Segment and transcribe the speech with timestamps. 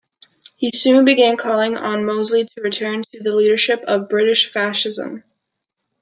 [0.55, 5.23] He soon began calling on Mosley to return to the leadership of British fascism.